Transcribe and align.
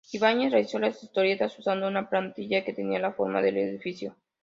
Ibáñez 0.11 0.51
realizó 0.51 0.79
las 0.79 1.03
historietas 1.03 1.59
usando 1.59 1.87
una 1.87 2.09
plantilla 2.09 2.65
que 2.65 2.73
tenía 2.73 2.97
la 2.97 3.13
forma 3.13 3.39
del 3.39 3.57
edificio. 3.57 4.15